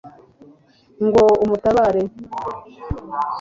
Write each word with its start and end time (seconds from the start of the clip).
ngo 1.05 1.23
umutabare 1.43 2.01